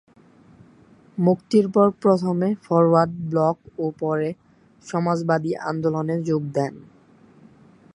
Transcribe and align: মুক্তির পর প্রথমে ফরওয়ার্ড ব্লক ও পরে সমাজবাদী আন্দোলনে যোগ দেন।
মুক্তির 1.17 1.65
পর 1.75 1.87
প্রথমে 2.01 2.49
ফরওয়ার্ড 2.65 3.13
ব্লক 3.29 3.57
ও 3.77 3.85
পরে 3.99 4.29
সমাজবাদী 4.85 5.51
আন্দোলনে 5.69 6.15
যোগ 6.29 6.41
দেন। 6.55 6.73